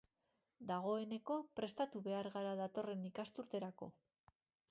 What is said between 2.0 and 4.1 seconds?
behar gara datorren ikasturterako.